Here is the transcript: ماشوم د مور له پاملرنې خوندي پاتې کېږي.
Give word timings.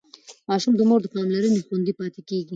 ماشوم 0.49 0.73
د 0.77 0.81
مور 0.89 0.99
له 1.03 1.09
پاملرنې 1.13 1.65
خوندي 1.65 1.93
پاتې 1.99 2.21
کېږي. 2.29 2.49